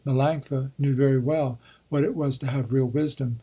[0.03, 3.37] Melanctha knew very well what it was to have real wisdom.